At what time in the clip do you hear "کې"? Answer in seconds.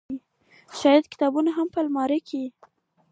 2.27-2.43